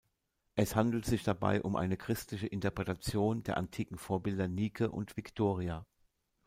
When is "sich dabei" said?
1.05-1.61